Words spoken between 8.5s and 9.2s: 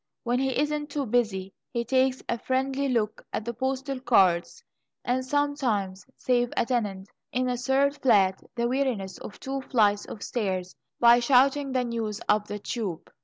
the weariness